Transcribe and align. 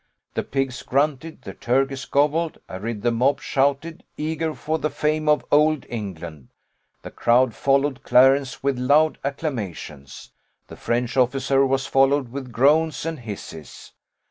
The 0.33 0.41
pigs 0.41 0.81
grunted, 0.81 1.43
the 1.43 1.53
turkeys 1.53 2.05
gobbled, 2.05 2.57
and 2.67 3.03
the 3.03 3.11
mob 3.11 3.39
shouted: 3.39 4.03
eager 4.17 4.55
for 4.55 4.79
the 4.79 4.89
fame 4.89 5.29
of 5.29 5.45
Old 5.51 5.85
England, 5.89 6.47
the 7.03 7.11
crowd 7.11 7.53
followed 7.53 8.01
Clarence 8.01 8.63
with 8.63 8.79
loud 8.79 9.19
acclamations. 9.23 10.31
The 10.69 10.75
French 10.75 11.17
officer 11.17 11.67
was 11.67 11.85
followed 11.85 12.29
with 12.31 12.51
groans 12.51 13.05
and 13.05 13.19
hisses. 13.19 13.91